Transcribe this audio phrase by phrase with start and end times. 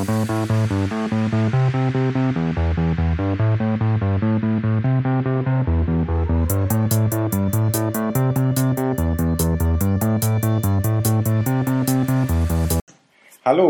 [0.00, 0.16] Hallo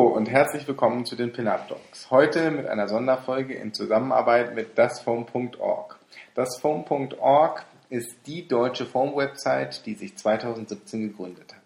[0.07, 2.09] und herzlich willkommen zu den Pin-Up Dogs.
[2.13, 5.99] Heute mit einer Sonderfolge in Zusammenarbeit mit dasfoam.org.
[6.37, 11.60] Dasfoam.org ist die deutsche Foam-Website, die sich 2017 gegründet hat.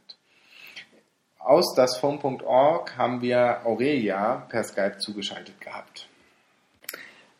[1.45, 6.09] Aus dasfoam.org haben wir Aurelia per Skype zugeschaltet gehabt.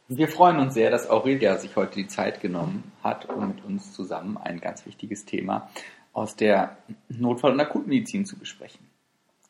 [0.09, 3.95] Wir freuen uns sehr, dass Aurelia sich heute die Zeit genommen hat, um mit uns
[3.95, 5.71] zusammen ein ganz wichtiges Thema
[6.13, 6.77] aus der
[7.09, 8.87] Notfall- und Akutmedizin zu besprechen.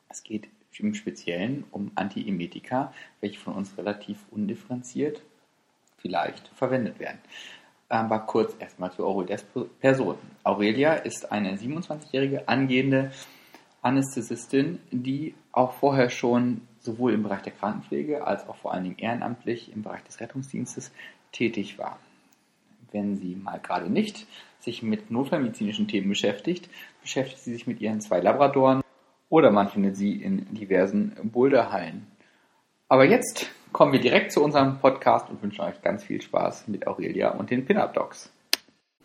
[0.08, 0.46] Es geht
[0.78, 5.20] im Speziellen um Antiemetika, welche von uns relativ undifferenziert
[5.96, 7.18] vielleicht verwendet werden.
[7.88, 9.44] Aber kurz erstmal zu Aurelias
[9.80, 10.16] Person.
[10.44, 13.10] Aurelia ist eine 27-jährige angehende
[13.84, 18.98] Anästhesistin, die auch vorher schon sowohl im Bereich der Krankenpflege als auch vor allen Dingen
[18.98, 20.92] ehrenamtlich im Bereich des Rettungsdienstes
[21.32, 21.98] tätig war.
[22.92, 24.26] Wenn sie mal gerade nicht
[24.60, 26.68] sich mit notfallmedizinischen Themen beschäftigt,
[27.02, 28.82] beschäftigt sie sich mit ihren zwei Labradoren
[29.28, 32.06] oder man findet sie in diversen Boulderhallen.
[32.88, 36.86] Aber jetzt kommen wir direkt zu unserem Podcast und wünschen euch ganz viel Spaß mit
[36.86, 38.33] Aurelia und den Pin-Up Dogs.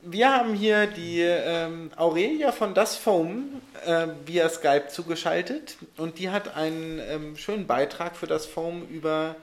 [0.02, 6.30] Wir haben hier die ähm, Aurelia von Das Foam äh, via Skype zugeschaltet und die
[6.30, 9.36] hat einen ähm, schönen Beitrag für Das Foam über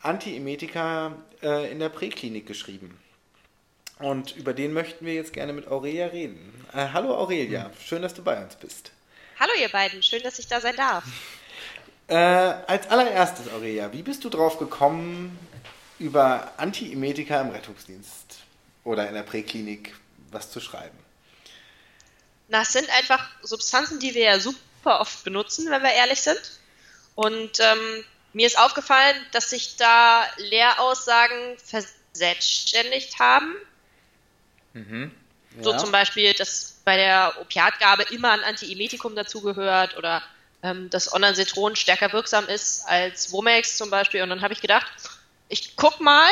[0.00, 2.96] Antiemetika äh, in der Präklinik geschrieben.
[3.98, 6.64] Und über den möchten wir jetzt gerne mit Aurelia reden.
[6.72, 8.92] Äh, hallo Aurelia, schön, dass du bei uns bist.
[9.40, 11.04] Hallo ihr beiden, schön, dass ich da sein darf.
[12.10, 15.38] Äh, als allererstes, Aurelia, wie bist du drauf gekommen,
[15.98, 18.47] über Antiemetika im Rettungsdienst
[18.88, 19.94] oder in der Präklinik
[20.30, 20.98] was zu schreiben?
[22.48, 26.40] Na, es sind einfach Substanzen, die wir ja super oft benutzen, wenn wir ehrlich sind.
[27.14, 33.54] Und ähm, mir ist aufgefallen, dass sich da Lehraussagen verselbstständigt haben.
[34.72, 35.14] Mhm.
[35.56, 35.62] Ja.
[35.64, 40.22] So zum Beispiel, dass bei der Opiatgabe immer ein Antiemetikum dazugehört oder
[40.62, 44.22] ähm, dass Ondansetron stärker wirksam ist als Womex zum Beispiel.
[44.22, 44.90] Und dann habe ich gedacht,
[45.50, 46.30] ich guck mal,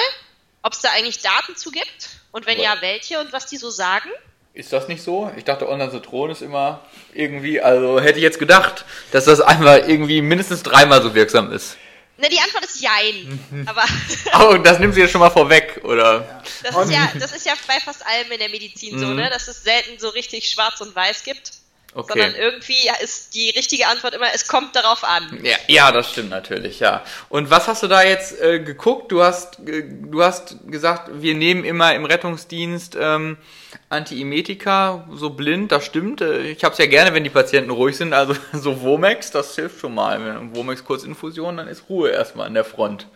[0.67, 3.71] ob es da eigentlich Daten zu gibt und wenn ja, welche und was die so
[3.71, 4.11] sagen.
[4.53, 5.31] Ist das nicht so?
[5.37, 6.81] Ich dachte, Ondansetron ist immer
[7.15, 11.77] irgendwie, also hätte ich jetzt gedacht, dass das einmal irgendwie mindestens dreimal so wirksam ist.
[12.17, 13.65] Ne, die Antwort ist Jein.
[13.67, 13.85] Aber
[14.41, 16.43] oh, das nimmt sie jetzt schon mal vorweg, oder?
[16.65, 19.17] Das ist, ja, das ist ja bei fast allem in der Medizin so, mhm.
[19.17, 19.31] ne?
[19.31, 21.53] Dass es selten so richtig schwarz und weiß gibt.
[21.97, 22.21] Okay.
[22.21, 25.41] Sondern irgendwie ist die richtige Antwort immer, es kommt darauf an.
[25.43, 27.03] Ja, ja das stimmt natürlich, ja.
[27.31, 29.11] Und was hast du da jetzt äh, geguckt?
[29.11, 33.39] Du hast, äh, du hast gesagt, wir nehmen immer im Rettungsdienst ähm,
[33.89, 36.21] Antiemetika, so blind, das stimmt.
[36.21, 38.13] Äh, ich habe es ja gerne, wenn die Patienten ruhig sind.
[38.13, 40.23] Also so Womex, das hilft schon mal.
[40.23, 43.07] Wenn Womex Kurzinfusion, dann ist Ruhe erstmal an der Front.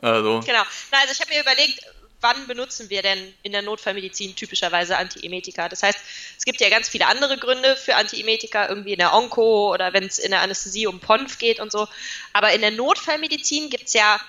[0.00, 0.40] Also.
[0.40, 0.62] Genau.
[0.90, 1.80] Na, also ich habe mir überlegt,
[2.20, 5.68] wann benutzen wir denn in der Notfallmedizin typischerweise Antiemetika?
[5.68, 5.98] Das heißt,
[6.36, 10.04] es gibt ja ganz viele andere Gründe für Antiemetika, irgendwie in der Onko oder wenn
[10.04, 11.86] es in der Anästhesie um PONF geht und so.
[12.32, 14.20] Aber in der Notfallmedizin gibt es ja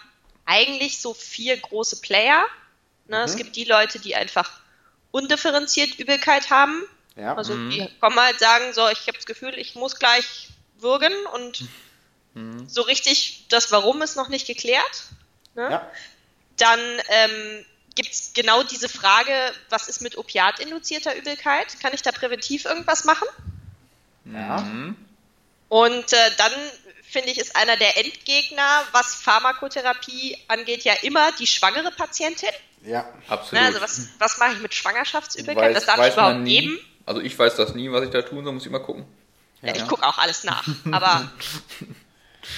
[0.46, 2.46] eigentlich so vier große Player.
[3.08, 3.18] Ne?
[3.18, 3.24] Mhm.
[3.24, 4.60] Es gibt die Leute, die einfach
[5.12, 6.84] undifferenziert Übelkeit haben.
[7.16, 7.36] Ja.
[7.36, 7.72] Also mhm.
[7.72, 11.66] die kommen halt sagen, so, ich habe das Gefühl, ich muss gleich würgen und
[12.34, 12.68] mhm.
[12.70, 15.04] so richtig das Warum ist noch nicht geklärt.
[15.56, 15.70] Ne?
[15.72, 15.92] Ja.
[16.58, 16.80] Dann
[17.10, 17.66] ähm,
[18.02, 19.34] gibt es genau diese Frage,
[19.70, 21.82] was ist mit opiatinduzierter Übelkeit?
[21.82, 23.28] Kann ich da präventiv irgendwas machen?
[24.24, 24.62] Ja.
[24.62, 24.96] Mhm.
[25.68, 26.54] Und äh, dann
[27.04, 32.50] finde ich, ist einer der Endgegner, was Pharmakotherapie angeht, ja immer die schwangere Patientin.
[32.86, 33.62] Ja, absolut.
[33.62, 35.76] Na, also was, was mache ich mit Schwangerschaftsübelkeit?
[35.76, 36.62] Weiß, das darf ich überhaupt nie.
[36.62, 36.80] geben?
[37.06, 39.06] Also ich weiß das nie, was ich da tun soll, muss ich mal gucken.
[39.62, 40.66] Ja, ich gucke auch alles nach.
[40.92, 41.30] Aber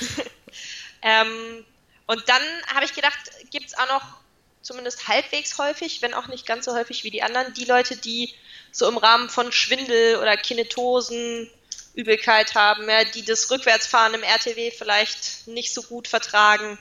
[1.02, 1.66] ähm,
[2.06, 2.44] und dann
[2.76, 3.18] habe ich gedacht,
[3.50, 4.21] gibt es auch noch
[4.62, 8.34] zumindest halbwegs häufig, wenn auch nicht ganz so häufig wie die anderen, die Leute, die
[8.72, 11.50] so im Rahmen von Schwindel oder Kinetosen
[11.94, 16.78] Übelkeit haben, ja, die das Rückwärtsfahren im RTW vielleicht nicht so gut vertragen.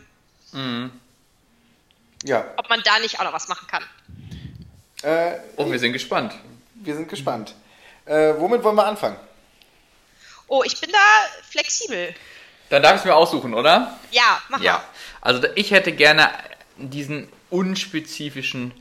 [0.53, 0.93] Mhm.
[2.25, 2.44] Ja.
[2.56, 3.85] Ob man da nicht auch noch was machen kann.
[5.03, 6.35] Äh, oh, wir sind gespannt.
[6.75, 7.55] Wir sind gespannt.
[8.05, 9.17] Äh, womit wollen wir anfangen?
[10.47, 10.99] Oh, ich bin da
[11.49, 12.15] flexibel.
[12.69, 13.99] Dann darf ich es mir aussuchen, oder?
[14.11, 14.75] Ja, mach ja.
[14.75, 14.85] mal.
[15.21, 16.31] Also ich hätte gerne
[16.76, 18.73] diesen unspezifischen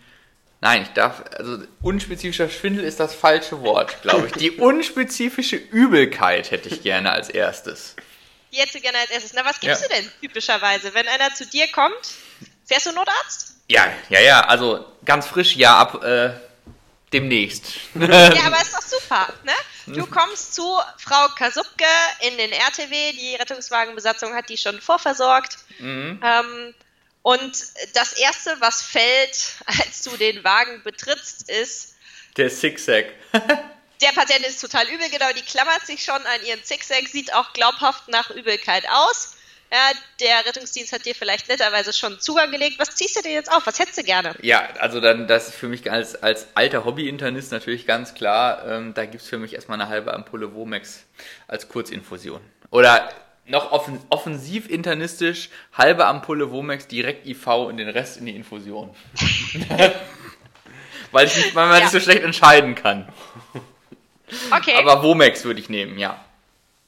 [0.61, 4.33] Nein, ich darf, also unspezifischer Schwindel ist das falsche Wort, glaube ich.
[4.33, 7.95] Die unspezifische Übelkeit hätte ich gerne als erstes.
[8.51, 9.33] Die hättest du gerne als erstes.
[9.33, 9.87] Na, was gibst ja.
[9.87, 10.93] du denn typischerweise?
[10.93, 12.13] Wenn einer zu dir kommt,
[12.65, 13.55] fährst du Notarzt?
[13.69, 16.31] Ja, ja, ja, also ganz frisch, ja, ab, äh,
[17.13, 17.75] demnächst.
[17.95, 19.53] ja, aber ist doch super, ne?
[19.85, 21.85] Du kommst zu Frau Kasubke
[22.27, 25.57] in den RTW, die Rettungswagenbesatzung hat die schon vorversorgt.
[25.79, 26.21] Mhm.
[26.23, 26.73] Ähm,
[27.21, 27.53] und
[27.93, 31.95] das Erste, was fällt, als du den Wagen betrittst, ist...
[32.37, 33.05] Der Zigzag.
[34.01, 37.53] der Patient ist total übel, genau, die klammert sich schon an ihren Zigzag, sieht auch
[37.53, 39.35] glaubhaft nach Übelkeit aus.
[39.71, 42.79] Ja, der Rettungsdienst hat dir vielleicht netterweise schon Zugang gelegt.
[42.79, 43.67] Was ziehst du dir jetzt auf?
[43.67, 44.33] Was hättest du gerne?
[44.41, 48.95] Ja, also dann, das ist für mich als, als alter Hobby-Internist natürlich ganz klar, ähm,
[48.95, 51.03] da gibt es für mich erstmal eine halbe Ampulle Womex
[51.47, 52.41] als Kurzinfusion.
[52.71, 53.11] Oder
[53.49, 58.95] noch offen, offensiv internistisch, halbe Ampulle Womex direkt IV und den Rest in die Infusion.
[61.11, 61.87] weil, ich nicht, weil man ja.
[61.87, 63.11] sich so schlecht entscheiden kann.
[64.51, 64.75] Okay.
[64.75, 66.23] Aber Womex würde ich nehmen, ja.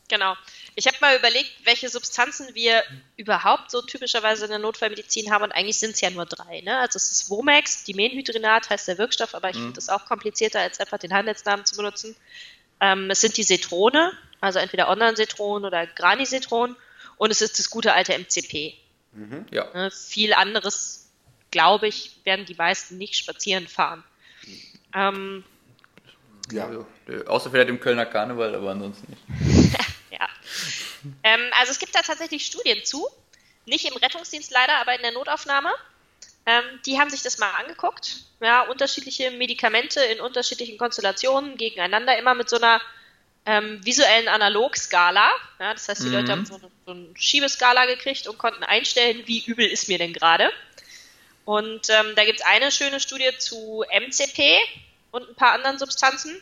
[0.08, 0.36] Genau.
[0.76, 2.84] Ich habe mal überlegt, welche Substanzen wir
[3.18, 6.62] überhaupt so typischerweise in der Notfallmedizin haben und eigentlich sind es ja nur drei.
[6.62, 6.78] Ne?
[6.78, 9.64] Also es ist Womex, Dimenhydrinat heißt der Wirkstoff, aber ich mhm.
[9.64, 12.16] finde es auch komplizierter, als einfach den Handelsnamen zu benutzen.
[12.80, 16.76] Ähm, es sind die Cetrone, also entweder Online-Cetron oder Grani-Cetron
[17.18, 18.74] und es ist das gute alte MCP.
[19.14, 19.46] Mhm.
[19.52, 19.72] Ja.
[19.74, 19.92] Ne?
[19.92, 21.10] Viel anderes,
[21.52, 24.04] glaube ich, werden die meisten nicht spazieren fahren.
[24.94, 25.44] Ähm,
[26.52, 26.66] ja.
[26.66, 26.86] Also,
[27.28, 29.78] außer vielleicht im Kölner Karneval, aber ansonsten nicht.
[31.24, 33.08] Ähm, also es gibt da tatsächlich Studien zu,
[33.66, 35.72] nicht im Rettungsdienst leider, aber in der Notaufnahme.
[36.46, 38.18] Ähm, die haben sich das mal angeguckt.
[38.40, 42.82] Ja, unterschiedliche Medikamente in unterschiedlichen Konstellationen gegeneinander, immer mit so einer
[43.46, 45.32] ähm, visuellen Analogskala.
[45.60, 46.14] Ja, das heißt, die mhm.
[46.14, 49.98] Leute haben so eine, so eine, Schiebeskala gekriegt und konnten einstellen, wie übel ist mir
[49.98, 50.52] denn gerade.
[51.46, 54.58] Und ähm, da gibt es eine schöne Studie zu MCP
[55.12, 56.42] und ein paar anderen Substanzen.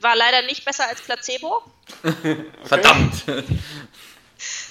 [0.00, 1.62] War leider nicht besser als Placebo.
[2.64, 3.24] Verdammt.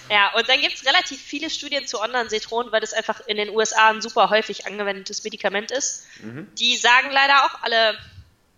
[0.09, 3.49] Ja, und dann gibt es relativ viele Studien zu Online-Cetron, weil das einfach in den
[3.49, 6.05] USA ein super häufig angewendetes Medikament ist.
[6.21, 6.53] Mhm.
[6.55, 7.97] Die sagen leider auch alle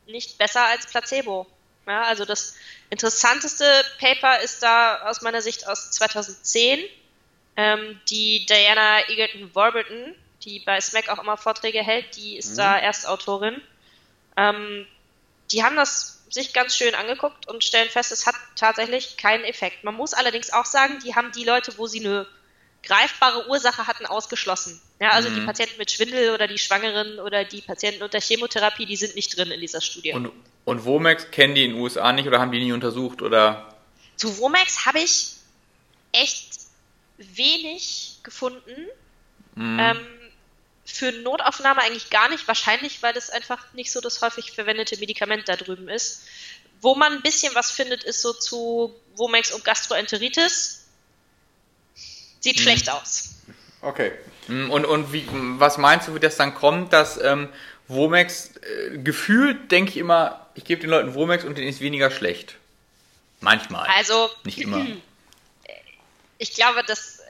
[0.08, 1.48] nicht besser als Placebo.
[1.88, 2.56] Ja, also das
[2.90, 3.66] interessanteste
[4.00, 6.84] Paper ist da aus meiner Sicht aus 2010.
[7.56, 12.58] Ähm, die Diana Egerton-Warburton, die bei SMAC auch immer Vorträge hält, die ist mhm.
[12.58, 13.62] da Erstautorin.
[14.38, 14.88] Ähm,
[15.52, 19.84] die haben das sich ganz schön angeguckt und stellen fest, es hat tatsächlich keinen Effekt.
[19.84, 22.26] Man muss allerdings auch sagen, die haben die Leute, wo sie eine
[22.84, 24.82] greifbare Ursache hatten, ausgeschlossen.
[25.00, 25.36] Ja, also mhm.
[25.36, 29.36] die Patienten mit Schwindel oder die Schwangeren oder die Patienten unter Chemotherapie, die sind nicht
[29.38, 30.14] drin in dieser Studie.
[30.14, 30.32] Und,
[30.66, 33.74] und Womex kennen die in den USA nicht oder haben die nie untersucht oder?
[34.18, 35.34] Zu Womex habe ich
[36.12, 36.60] echt
[37.18, 38.88] wenig gefunden.
[39.56, 39.80] Mhm.
[39.80, 40.08] Ähm,
[40.86, 45.48] für Notaufnahme eigentlich gar nicht, wahrscheinlich, weil das einfach nicht so das häufig verwendete Medikament
[45.48, 46.24] da drüben ist.
[46.82, 50.83] Wo man ein bisschen was findet, ist so zu Womex und Gastroenteritis.
[52.44, 52.64] Sieht hm.
[52.64, 53.36] schlecht aus.
[53.82, 54.12] Okay.
[54.48, 57.48] Hm, und, und wie, was meinst du, wie das dann kommt, dass ähm,
[57.88, 62.12] Womex, äh, gefühlt denke ich immer, ich gebe den Leuten Womex und denen ist weniger
[62.12, 62.56] schlecht.
[63.40, 63.88] Manchmal.
[63.90, 64.30] Also.
[64.44, 64.86] Nicht immer.
[66.40, 67.22] Ich glaube, dass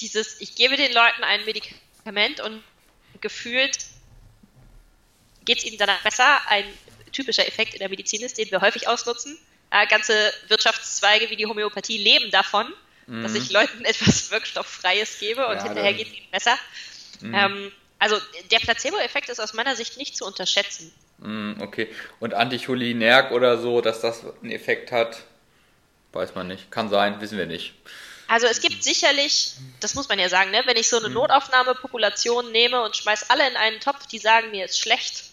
[0.00, 2.62] dieses, ich gebe den Leuten ein Medikament und
[3.22, 3.78] gefühlt
[5.46, 6.40] geht es ihnen danach besser.
[6.46, 6.64] Ein
[7.12, 9.38] typischer Effekt in der Medizin ist, den wir häufig ausnutzen.
[9.70, 12.70] Äh, ganze Wirtschaftszweige wie die Homöopathie leben davon,
[13.10, 13.22] mhm.
[13.22, 16.58] dass ich Leuten etwas Wirkstofffreies gebe und ja, hinterher geht es ihnen besser.
[17.20, 17.34] Mhm.
[17.34, 18.16] Ähm, also
[18.50, 20.90] der Placebo-Effekt ist aus meiner Sicht nicht zu unterschätzen.
[21.18, 21.94] Mhm, okay.
[22.18, 25.18] Und Anticholinerg oder so, dass das einen Effekt hat,
[26.12, 26.70] weiß man nicht.
[26.70, 27.74] Kann sein, wissen wir nicht.
[28.26, 31.14] Also es gibt sicherlich, das muss man ja sagen, ne, wenn ich so eine mhm.
[31.14, 35.24] Notaufnahmepopulation nehme und schmeiß alle in einen Topf, die sagen, mir ist schlecht,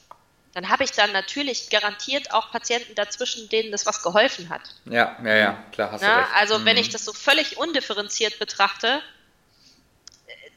[0.58, 4.62] dann habe ich dann natürlich garantiert auch Patienten dazwischen, denen das was geholfen hat.
[4.86, 6.36] Ja, ja, ja, klar, hast Na, du recht.
[6.36, 6.66] Also mhm.
[6.66, 9.04] wenn ich das so völlig undifferenziert betrachte,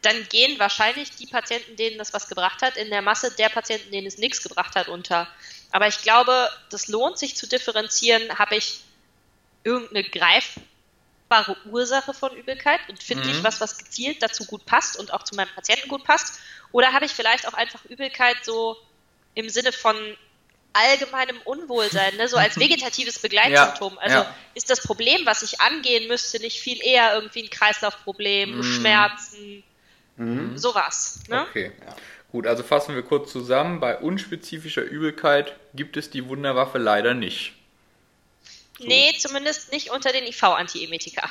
[0.00, 3.90] dann gehen wahrscheinlich die Patienten, denen das was gebracht hat, in der Masse der Patienten,
[3.92, 5.28] denen es nichts gebracht hat, unter.
[5.71, 8.80] Aber ich glaube, das lohnt sich zu differenzieren, habe ich
[9.64, 10.54] irgendeine Greif
[11.30, 13.30] greifbare Ursache von Übelkeit und finde mhm.
[13.30, 16.40] ich was, was gezielt dazu gut passt und auch zu meinem Patienten gut passt?
[16.73, 18.76] Oder habe ich vielleicht auch einfach Übelkeit so
[19.34, 19.96] im Sinne von
[20.72, 22.28] allgemeinem Unwohlsein, ne?
[22.28, 23.94] so als vegetatives Begleitsymptom.
[23.94, 24.34] Ja, also ja.
[24.54, 28.62] ist das Problem, was ich angehen müsste, nicht viel eher irgendwie ein Kreislaufproblem, mhm.
[28.62, 29.62] Schmerzen,
[30.16, 30.56] mhm.
[30.56, 31.20] sowas.
[31.28, 31.42] Ne?
[31.42, 31.72] Okay.
[31.87, 31.96] Ja.
[32.32, 33.80] Gut, also fassen wir kurz zusammen.
[33.80, 37.54] Bei unspezifischer Übelkeit gibt es die Wunderwaffe leider nicht.
[38.78, 38.87] So.
[38.87, 41.28] Nee, zumindest nicht unter den IV-Antiemetika.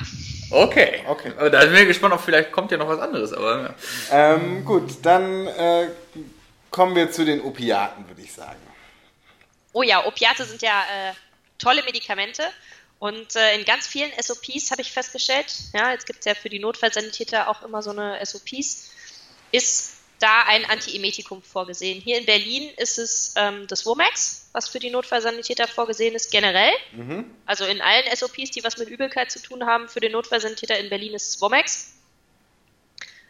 [0.50, 1.32] Okay, okay.
[1.50, 3.32] Da sind wir gespannt, ob vielleicht kommt ja noch was anderes.
[3.32, 3.74] Aber
[4.10, 4.34] ja.
[4.34, 5.88] ähm, gut, dann äh,
[6.70, 8.60] kommen wir zu den Opiaten, würde ich sagen.
[9.72, 11.12] Oh ja, Opiate sind ja äh,
[11.58, 12.44] tolle Medikamente.
[12.98, 16.50] Und äh, in ganz vielen SOPs habe ich festgestellt, ja, jetzt gibt es ja für
[16.50, 18.90] die Notfallsanitäter auch immer so eine SOPs,
[19.52, 21.98] ist da ein Antiemetikum vorgesehen.
[21.98, 26.72] Hier in Berlin ist es ähm, das Womax, was für die Notfallsanitäter vorgesehen ist, generell.
[26.92, 27.24] Mhm.
[27.46, 30.90] Also in allen SOPs, die was mit Übelkeit zu tun haben, für den Notfallsanitäter in
[30.90, 31.94] Berlin ist es Womex.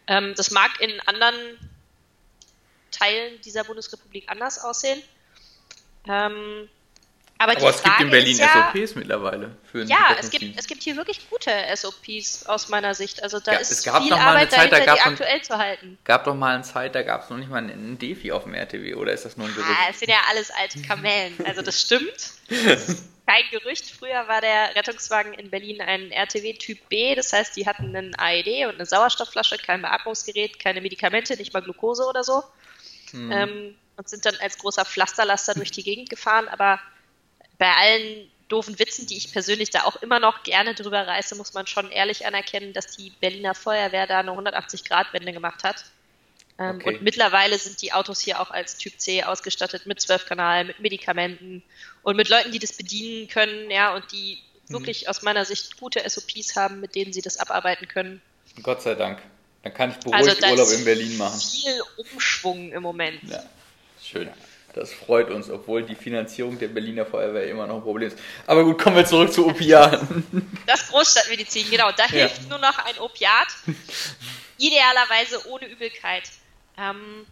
[0.09, 1.70] Ähm, das mag in anderen
[2.91, 5.03] Teilen dieser Bundesrepublik anders aussehen.
[6.09, 6.69] Ähm,
[7.41, 9.57] aber, aber es gibt in Berlin ja, SOPs mittlerweile.
[9.65, 13.23] Für ja, es gibt, es gibt hier wirklich gute SOPs aus meiner Sicht.
[13.23, 15.97] Also da ja, ist es gab viel Arbeit Zeit, dahinter, da die aktuell zu halten.
[16.05, 18.53] gab doch mal eine Zeit, da gab es noch nicht mal einen Defi auf dem
[18.53, 19.71] RTW, oder ist das nur ein Gerücht?
[19.71, 22.13] Ah, es sind ja alles alte Kamellen, also das stimmt.
[22.51, 23.91] Das ist kein Gerücht.
[23.91, 28.15] Früher war der Rettungswagen in Berlin ein RTW Typ B, das heißt, die hatten einen
[28.19, 32.43] AED und eine Sauerstoffflasche, kein Beatmungsgerät, keine Medikamente, nicht mal Glukose oder so.
[33.13, 33.33] Hm.
[33.33, 36.81] Ähm, und sind dann als großer Pflasterlaster durch die Gegend gefahren, aber
[37.59, 41.55] bei allen doofen Witzen, die ich persönlich da auch immer noch gerne drüber reiße, muss
[41.55, 45.85] man schon ehrlich anerkennen, dass die Berliner Feuerwehr da eine 180-Grad-Wende gemacht hat.
[46.59, 46.89] Ähm, okay.
[46.89, 50.81] Und mittlerweile sind die Autos hier auch als Typ C ausgestattet mit 12 Kanal, mit
[50.81, 51.63] Medikamenten
[52.03, 54.39] und mit Leuten, die das bedienen können, ja, und die
[54.69, 54.75] mhm.
[54.75, 58.21] wirklich aus meiner Sicht gute SOPs haben, mit denen sie das abarbeiten können.
[58.63, 59.23] Gott sei Dank.
[59.63, 61.39] Dann kann ich beruhigt also, Urlaub in Berlin machen.
[61.39, 63.23] Viel Umschwung im Moment.
[63.29, 63.43] Ja,
[64.03, 64.31] schön.
[64.75, 68.19] Das freut uns, obwohl die Finanzierung der Berliner Feuerwehr immer noch ein Problem ist.
[68.47, 70.25] Aber gut, kommen wir zurück zu Opiaten.
[70.67, 71.91] Das Großstadtmedizin, genau.
[71.91, 72.09] Da ja.
[72.11, 73.49] hilft nur noch ein Opiat.
[74.59, 76.23] Idealerweise ohne Übelkeit.
[76.79, 77.27] Ähm,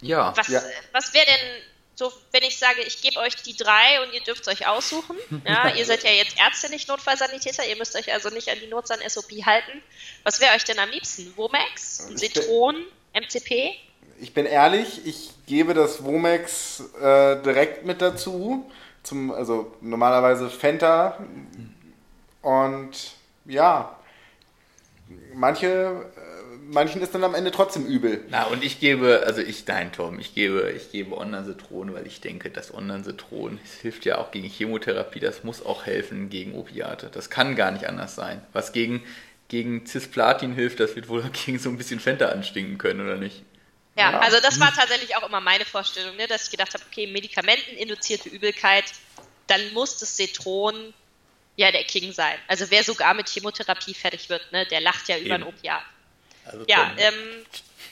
[0.00, 0.34] ja.
[0.34, 0.62] Was, ja.
[0.92, 1.62] was wäre denn
[2.00, 5.16] so, wenn ich sage, ich gebe euch die drei und ihr dürft es euch aussuchen?
[5.46, 8.66] Ja, ihr seid ja jetzt Ärzte, nicht Notfallsanitäter, ihr müsst euch also nicht an die
[8.66, 9.82] Notsan-SOP halten.
[10.24, 11.32] Was wäre euch denn am liebsten?
[11.36, 13.74] Womax, Citron, MCP?
[14.20, 18.70] ich bin ehrlich, ich gebe das Womex äh, direkt mit dazu.
[19.02, 21.18] Zum, also normalerweise Fenta.
[22.42, 23.12] Und
[23.46, 23.96] ja,
[25.34, 25.66] manche,
[26.16, 28.24] äh, manchen ist dann am Ende trotzdem übel.
[28.28, 32.20] Na, und ich gebe, also ich, nein, Tom, ich gebe, ich gebe Ondansetron, weil ich
[32.20, 37.10] denke, das Ondansetron hilft ja auch gegen Chemotherapie, das muss auch helfen gegen Opiate.
[37.12, 38.42] Das kann gar nicht anders sein.
[38.52, 39.02] Was gegen,
[39.48, 43.42] gegen Cisplatin hilft, das wird wohl gegen so ein bisschen Fenta anstinken können, oder nicht?
[43.96, 46.84] Ja, ja, also das war tatsächlich auch immer meine Vorstellung, ne, dass ich gedacht habe,
[46.90, 48.84] okay, medikamenteninduzierte Übelkeit,
[49.48, 50.94] dann muss das Citron
[51.56, 52.38] ja der King sein.
[52.48, 55.82] Also wer sogar mit Chemotherapie fertig wird, ne, der lacht ja über ein Opiat.
[56.44, 57.44] Also ja, ähm,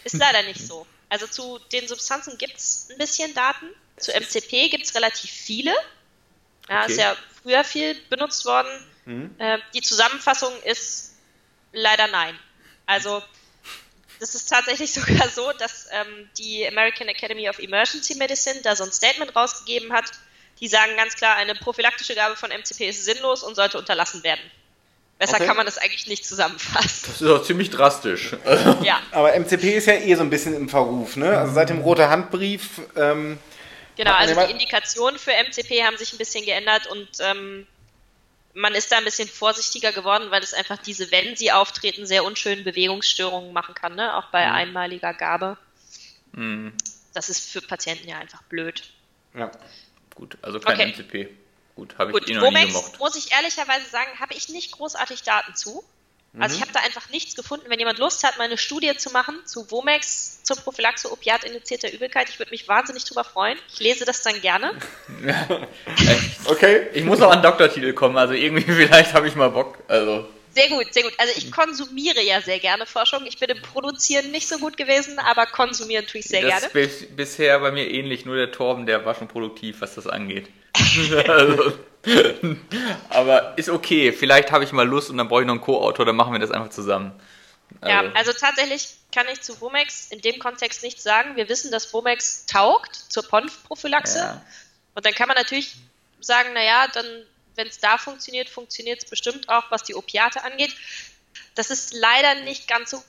[0.05, 0.87] ist leider nicht so.
[1.09, 3.67] Also zu den Substanzen gibt es ein bisschen Daten.
[3.97, 5.75] Zu MCP gibt es relativ viele.
[6.69, 6.93] Ja, okay.
[6.93, 8.69] ist ja früher viel benutzt worden.
[9.07, 9.35] Mhm.
[9.39, 11.15] Äh, die Zusammenfassung ist
[11.73, 12.39] leider nein.
[12.87, 13.23] Also
[14.21, 18.85] das ist tatsächlich sogar so, dass ähm, die American Academy of Emergency Medicine da so
[18.85, 20.11] ein Statement rausgegeben hat.
[20.61, 24.41] Die sagen ganz klar, eine prophylaktische Gabe von MCP ist sinnlos und sollte unterlassen werden.
[25.19, 25.47] Besser okay.
[25.47, 27.07] kann man das eigentlich nicht zusammenfassen.
[27.09, 28.37] Das ist auch ziemlich drastisch.
[28.83, 29.01] ja.
[29.11, 31.37] Aber MCP ist ja eh so ein bisschen im Verruf, ne?
[31.37, 32.81] Also seit dem Rote Handbrief.
[32.95, 33.39] Ähm,
[33.97, 37.67] genau, also die Indikationen für MCP haben sich ein bisschen geändert und ähm,
[38.55, 42.25] man ist da ein bisschen vorsichtiger geworden, weil es einfach diese, wenn sie auftreten, sehr
[42.25, 44.17] unschönen Bewegungsstörungen machen kann, ne?
[44.17, 44.53] auch bei mhm.
[44.53, 45.59] einmaliger Gabe.
[46.33, 46.73] Mhm.
[47.13, 48.85] Das ist für Patienten ja einfach blöd.
[49.35, 49.51] Ja,
[50.19, 50.93] gut, also kein okay.
[50.93, 51.29] MCP.
[51.77, 52.99] Gut, habe ich Gut, eh noch Womex, nie gemocht.
[52.99, 55.85] muss ich ehrlicherweise sagen, habe ich nicht großartig Daten zu.
[56.39, 56.65] Also ich mhm.
[56.65, 57.67] habe da einfach nichts gefunden.
[57.69, 62.29] Wenn jemand Lust hat, mal eine Studie zu machen zu Womex zur Prophylaxe opiatinduzierter Übelkeit,
[62.29, 63.59] ich würde mich wahnsinnig drüber freuen.
[63.73, 64.73] Ich lese das dann gerne.
[66.45, 66.89] okay.
[66.93, 69.79] Ich muss auch an Doktortitel kommen, also irgendwie vielleicht habe ich mal Bock.
[69.89, 70.29] Also.
[70.59, 71.13] Sehr gut, sehr gut.
[71.19, 73.27] Also ich konsumiere ja sehr gerne Forschung.
[73.27, 76.87] Ich bin im Produzieren nicht so gut gewesen, aber konsumieren tue ich sehr das gerne.
[76.87, 80.49] Ist bisher bei mir ähnlich, nur der Torben, der war schon produktiv, was das angeht.
[81.29, 81.75] also.
[83.11, 84.13] Aber ist okay.
[84.13, 86.41] Vielleicht habe ich mal Lust und dann brauche ich noch einen Co-Autor, dann machen wir
[86.41, 87.13] das einfach zusammen.
[87.81, 87.93] Also.
[87.93, 91.37] Ja, also tatsächlich kann ich zu Womex in dem Kontext nichts sagen.
[91.37, 94.19] Wir wissen, dass Womex taugt zur PONF-Prophylaxe.
[94.19, 94.43] Ja.
[94.95, 95.77] Und dann kann man natürlich
[96.21, 97.07] sagen, naja, dann,
[97.59, 100.75] wenn es da funktioniert, funktioniert es bestimmt auch, was die Opiate angeht.
[101.55, 103.03] Das ist leider nicht ganz so.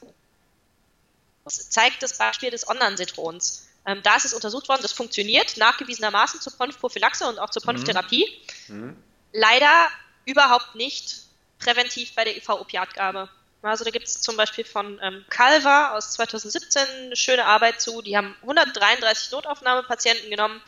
[1.46, 3.68] Das zeigt das Beispiel des Ondansetrons.
[3.86, 8.28] Ähm, da ist es untersucht worden, das funktioniert nachgewiesenermaßen zur Ponf-Prophylaxe und auch zur Ponf-Therapie.
[8.68, 8.76] Mhm.
[8.76, 9.04] mhm.
[9.32, 9.88] Leider
[10.26, 11.18] überhaupt nicht
[11.60, 13.30] präventiv bei der IV-Opiatgabe.
[13.62, 18.02] Also da gibt es zum Beispiel von ähm, Calva aus 2017 eine schöne Arbeit zu.
[18.02, 20.62] Die haben 133 Notaufnahmepatienten genommen,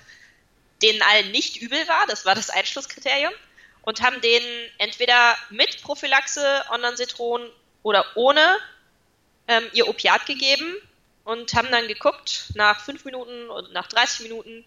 [0.82, 3.34] denen allen nicht übel war, das war das Einschlusskriterium,
[3.84, 7.50] und haben denen entweder mit Prophylaxe, Ondansetron
[7.84, 8.58] oder ohne
[9.48, 10.76] ähm, ihr Opiat gegeben
[11.24, 14.66] und haben dann geguckt nach fünf Minuten und nach 30 Minuten,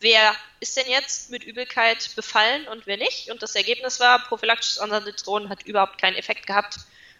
[0.00, 3.30] wer ist denn jetzt mit Übelkeit befallen und wer nicht.
[3.30, 6.78] Und das Ergebnis war, prophylaktisches Ondansetron hat überhaupt keinen Effekt gehabt.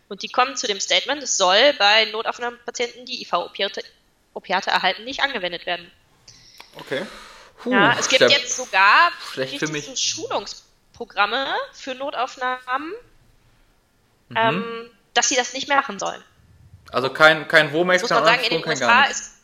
[0.08, 3.82] Und die kommen zu dem Statement, es soll bei Notaufnahmepatienten, die IV-Opiate
[4.32, 5.90] Opiate erhalten, nicht angewendet werden.
[6.76, 7.04] Okay.
[7.58, 9.74] Puh, ja, es gibt jetzt sogar so
[11.00, 12.92] Schulungsprogramme für Notaufnahmen,
[14.28, 14.36] mhm.
[14.36, 16.22] ähm, dass sie das nicht mehr machen sollen.
[16.92, 19.36] Also kein, kein Womex, muss man sagen, in den USA ist.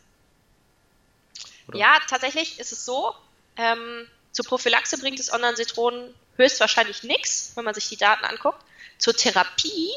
[1.69, 1.79] Oder?
[1.79, 3.15] Ja, tatsächlich ist es so.
[3.57, 8.63] Ähm, zur Prophylaxe bringt das Online-Citron höchstwahrscheinlich nichts, wenn man sich die Daten anguckt.
[8.99, 9.91] Zur Therapie,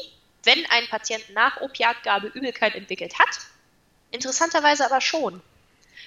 [0.44, 3.40] wenn ein Patient nach Opiatgabe Übelkeit entwickelt hat,
[4.10, 5.42] interessanterweise aber schon.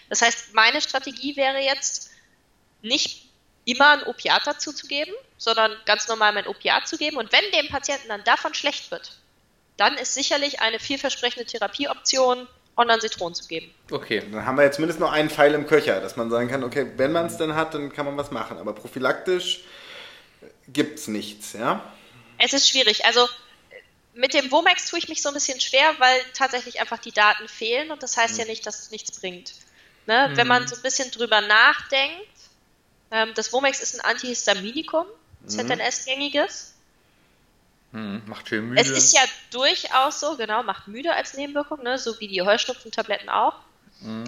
[0.09, 2.11] Das heißt, meine Strategie wäre jetzt,
[2.81, 3.32] nicht
[3.65, 7.17] immer ein Opiat dazu zu geben, sondern ganz normal mein Opiat zu geben.
[7.17, 9.17] Und wenn dem Patienten dann davon schlecht wird,
[9.77, 13.73] dann ist sicherlich eine vielversprechende Therapieoption, Online-Citron zu geben.
[13.91, 16.63] Okay, dann haben wir jetzt mindestens noch einen Pfeil im Köcher, dass man sagen kann,
[16.63, 18.57] okay, wenn man es dann hat, dann kann man was machen.
[18.57, 19.61] Aber prophylaktisch
[20.67, 21.83] gibt es nichts, ja?
[22.39, 23.05] Es ist schwierig.
[23.05, 23.27] Also
[24.13, 27.47] mit dem Womex tue ich mich so ein bisschen schwer, weil tatsächlich einfach die Daten
[27.47, 28.39] fehlen und das heißt mhm.
[28.39, 29.53] ja nicht, dass es nichts bringt.
[30.05, 30.29] Ne?
[30.29, 30.37] Mhm.
[30.37, 32.27] Wenn man so ein bisschen drüber nachdenkt,
[33.35, 35.05] das Womex ist ein Antihistaminikum,
[35.45, 36.73] ZNS-gängiges.
[37.91, 38.81] Hm, macht schön müde.
[38.81, 43.29] Es ist ja durchaus so, genau, macht müde als Nebenwirkung, ne, so wie die Heuschnupfentabletten
[43.29, 43.55] auch.
[43.99, 44.25] Mhm.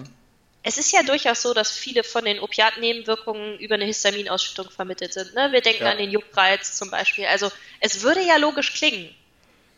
[0.62, 5.32] Es ist ja durchaus so, dass viele von den Opiatnebenwirkungen über eine Histaminausschüttung vermittelt sind.
[5.34, 5.52] Ne?
[5.52, 5.92] Wir denken ja.
[5.92, 7.26] an den Juckreiz zum Beispiel.
[7.26, 9.14] Also es würde ja logisch klingen.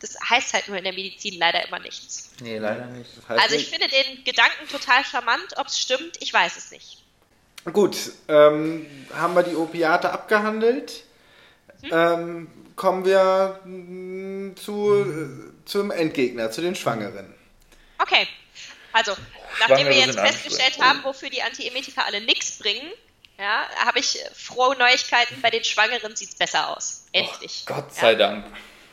[0.00, 2.31] Das heißt halt nur in der Medizin leider immer nichts.
[2.41, 3.11] Nee, leider nicht.
[3.19, 3.83] Das heißt also ich nicht.
[3.83, 5.59] finde den Gedanken total charmant.
[5.59, 7.03] Ob es stimmt, ich weiß es nicht.
[7.72, 7.96] Gut,
[8.28, 11.04] ähm, haben wir die Opiate abgehandelt.
[11.82, 11.90] Hm?
[11.92, 17.34] Ähm, kommen wir mm, zu, äh, zum Endgegner, zu den Schwangeren.
[17.98, 18.26] Okay,
[18.92, 19.16] also
[19.60, 22.90] nachdem wir jetzt festgestellt haben, wofür die Antiemetika alle nichts bringen,
[23.38, 25.40] ja, habe ich frohe Neuigkeiten.
[25.40, 27.04] Bei den Schwangeren sieht es besser aus.
[27.12, 27.64] Endlich.
[27.68, 28.18] Oh, Gott sei ja.
[28.18, 28.46] Dank.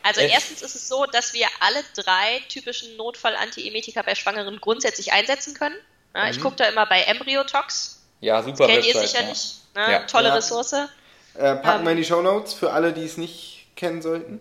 [0.04, 0.34] Also Echt?
[0.36, 5.76] erstens ist es so, dass wir alle drei typischen Notfall-Antiemetika bei Schwangeren grundsätzlich einsetzen können.
[6.14, 6.30] Ja, mhm.
[6.30, 8.05] Ich gucke da immer bei Embryotox.
[8.26, 8.66] Ja, super.
[8.66, 9.56] Kennt Website, ihr sicherlich.
[9.76, 9.88] Ja.
[9.88, 9.94] Ne?
[9.94, 10.00] Ja.
[10.00, 10.74] Tolle Ressource.
[10.74, 10.88] Äh,
[11.36, 14.40] packen ähm, wir in die Show Notes für alle, die es nicht kennen sollten.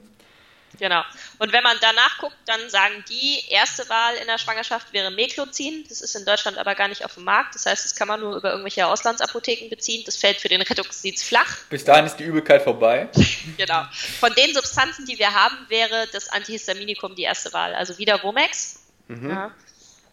[0.78, 1.02] Genau.
[1.38, 5.84] Und wenn man danach guckt, dann sagen die, erste Wahl in der Schwangerschaft wäre Meklozin.
[5.88, 7.54] Das ist in Deutschland aber gar nicht auf dem Markt.
[7.54, 10.02] Das heißt, das kann man nur über irgendwelche Auslandsapotheken beziehen.
[10.06, 11.58] Das fällt für den Rettungsdienst flach.
[11.70, 13.08] Bis dahin ist die Übelkeit vorbei.
[13.56, 13.84] genau.
[14.18, 17.74] Von den Substanzen, die wir haben, wäre das Antihistaminikum die erste Wahl.
[17.74, 18.80] Also wieder Womex.
[19.08, 19.30] Mhm.
[19.30, 19.50] Ja.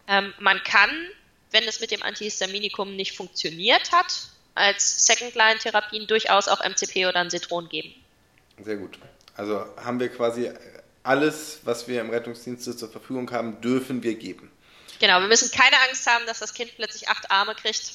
[0.06, 0.90] Ähm, man kann,
[1.52, 4.12] wenn es mit dem Antihistaminikum nicht funktioniert hat,
[4.54, 7.94] als Second-Line-Therapien durchaus auch MCP oder ein Citron geben.
[8.62, 8.98] Sehr gut.
[9.34, 10.50] Also haben wir quasi
[11.02, 14.50] alles, was wir im Rettungsdienst zur Verfügung haben, dürfen wir geben.
[15.00, 17.94] Genau, wir müssen keine Angst haben, dass das Kind plötzlich acht Arme kriegt.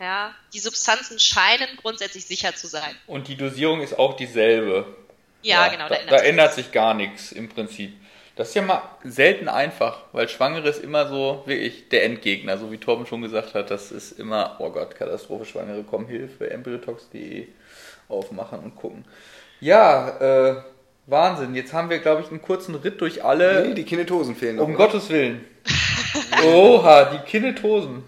[0.00, 2.96] Ja, die Substanzen scheinen grundsätzlich sicher zu sein.
[3.06, 4.96] Und die Dosierung ist auch dieselbe.
[5.42, 5.88] Ja, ja genau.
[5.88, 7.92] Da, da, ändert, da sich, ändert sich gar nichts im Prinzip.
[8.38, 12.70] Das ist ja mal selten einfach, weil Schwangere ist immer so wirklich der Endgegner, so
[12.70, 13.72] wie Torben schon gesagt hat.
[13.72, 17.48] Das ist immer, oh Gott, Katastrophe, Schwangere, komm, Hilfe, embryotox.de
[18.08, 19.04] aufmachen und gucken.
[19.58, 20.62] Ja, äh,
[21.08, 21.56] Wahnsinn.
[21.56, 23.66] Jetzt haben wir, glaube ich, einen kurzen Ritt durch alle.
[23.66, 24.66] Nee, die Kinetosen fehlen noch.
[24.66, 24.86] Um oder?
[24.86, 25.44] Gottes Willen.
[26.46, 28.04] Oha, die Kinetosen.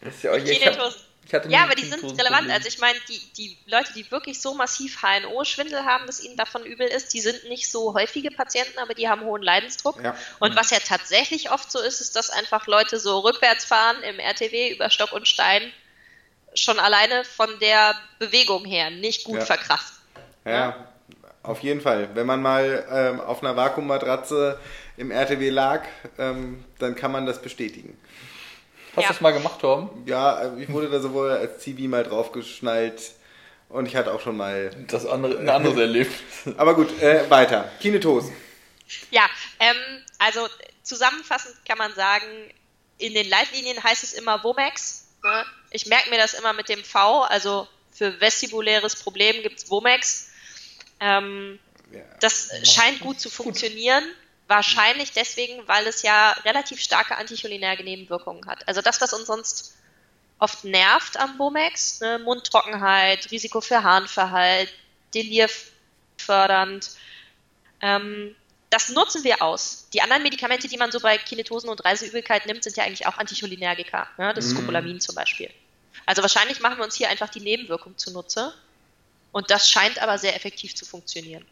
[0.00, 1.00] Das ist ja, die ich Kinetosen.
[1.48, 2.50] Ja, aber die sind relevant.
[2.50, 6.64] Also ich meine, die, die Leute, die wirklich so massiv HNO-Schwindel haben, dass ihnen davon
[6.64, 10.02] übel ist, die sind nicht so häufige Patienten, aber die haben hohen Leidensdruck.
[10.02, 10.16] Ja.
[10.38, 14.18] Und was ja tatsächlich oft so ist, ist, dass einfach Leute so rückwärts fahren im
[14.18, 15.72] RTW über Stock und Stein
[16.54, 19.44] schon alleine von der Bewegung her nicht gut ja.
[19.44, 19.96] verkraften.
[20.44, 20.86] Ja,
[21.42, 22.08] auf jeden Fall.
[22.14, 24.58] Wenn man mal ähm, auf einer Vakuummatratze
[24.96, 25.84] im RTW lag,
[26.18, 27.98] ähm, dann kann man das bestätigen.
[28.96, 29.08] Hast ja.
[29.08, 30.06] du das mal gemacht, Torben?
[30.06, 33.12] Ja, ich wurde da sowohl als CV mal draufgeschnallt
[33.68, 36.12] und ich hatte auch schon mal das andere, ein anderes erlebt.
[36.56, 37.70] Aber gut, äh, weiter.
[37.80, 38.34] Kinetosen.
[39.10, 39.28] Ja,
[39.60, 39.76] ähm,
[40.18, 40.48] also
[40.82, 42.26] zusammenfassend kann man sagen,
[42.96, 45.08] in den Leitlinien heißt es immer Womex.
[45.22, 45.44] Ne?
[45.72, 50.30] Ich merke mir das immer mit dem V, also für vestibuläres Problem gibt es Womex.
[51.00, 51.58] Ähm,
[51.92, 54.04] ja, das scheint gut zu funktionieren.
[54.04, 54.14] Gut.
[54.48, 58.66] Wahrscheinlich deswegen, weil es ja relativ starke anticholinerge Nebenwirkungen hat.
[58.68, 59.76] Also das, was uns sonst
[60.38, 64.72] oft nervt am Bomex, ne, Mundtrockenheit, Risiko für Harnverhalt,
[65.14, 65.48] Delir
[66.16, 66.90] fördernd,
[67.80, 68.34] ähm,
[68.70, 69.88] das nutzen wir aus.
[69.92, 73.16] Die anderen Medikamente, die man so bei Kinetosen und Reiseübelkeit nimmt, sind ja eigentlich auch
[73.16, 74.08] Anticholinergika.
[74.18, 74.34] Ne?
[74.34, 74.56] Das ist mm.
[74.56, 75.50] Scopolamin zum Beispiel.
[76.04, 78.52] Also wahrscheinlich machen wir uns hier einfach die Nebenwirkung zunutze.
[79.32, 81.44] Und das scheint aber sehr effektiv zu funktionieren.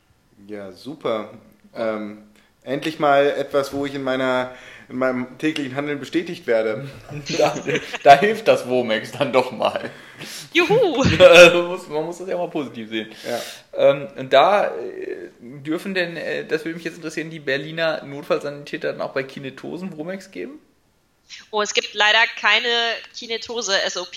[0.48, 1.38] Ja, super.
[1.74, 2.28] Ähm,
[2.64, 4.55] endlich mal etwas, wo ich in, meiner,
[4.88, 6.88] in meinem täglichen Handeln bestätigt werde.
[7.38, 7.55] Da,
[8.03, 9.90] da hilft das Womex dann doch mal.
[10.53, 11.05] Juhu!
[11.18, 13.12] Also man muss das ja mal positiv sehen.
[13.29, 13.90] Ja.
[13.90, 18.92] Ähm, und da äh, dürfen denn, äh, das würde mich jetzt interessieren, die Berliner Notfallsanitäter
[18.92, 20.59] dann auch bei Kinetosen Womex geben?
[21.50, 22.68] Oh, es gibt leider keine
[23.16, 24.16] Kinetose-SOP.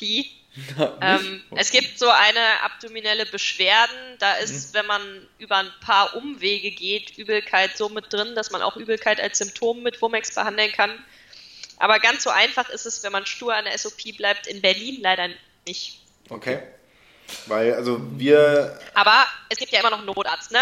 [1.01, 3.95] Ähm, es gibt so eine abdominelle Beschwerden.
[4.19, 4.77] Da ist, mhm.
[4.77, 9.19] wenn man über ein paar Umwege geht, Übelkeit so mit drin, dass man auch Übelkeit
[9.19, 10.91] als Symptom mit Womex behandeln kann.
[11.79, 14.99] Aber ganz so einfach ist es, wenn man stur an der SOP bleibt, in Berlin
[15.01, 15.29] leider
[15.67, 15.99] nicht.
[16.29, 16.59] Okay.
[17.45, 18.79] Weil, also wir.
[18.93, 20.59] Aber es gibt ja immer noch einen Notarzt, ne?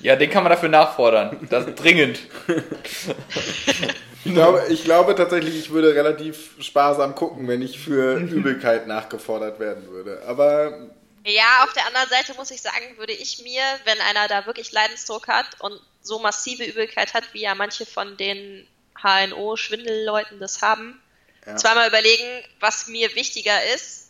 [0.00, 1.46] Ja, den kann man dafür nachfordern.
[1.48, 2.18] Das ist dringend.
[4.24, 9.60] ich, glaube, ich glaube tatsächlich, ich würde relativ sparsam gucken, wenn ich für Übelkeit nachgefordert
[9.60, 10.22] werden würde.
[10.26, 10.90] Aber.
[11.24, 14.72] Ja, auf der anderen Seite muss ich sagen, würde ich mir, wenn einer da wirklich
[14.72, 18.66] Leidensdruck hat und so massive Übelkeit hat, wie ja manche von den
[19.02, 20.98] HNO-Schwindelleuten das haben,
[21.46, 21.56] ja.
[21.56, 24.00] zweimal überlegen, was mir wichtiger ist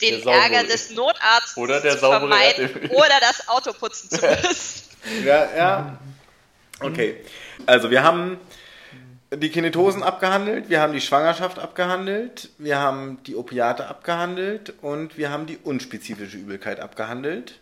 [0.00, 4.82] den Ärger des Notarztes oder der zu vermeiden oder das Auto putzen zu müssen.
[5.24, 5.98] ja, ja.
[6.80, 7.24] Okay.
[7.66, 8.38] Also wir haben
[9.30, 15.30] die Kinetosen abgehandelt, wir haben die Schwangerschaft abgehandelt, wir haben die Opiate abgehandelt und wir
[15.30, 17.60] haben die unspezifische Übelkeit abgehandelt.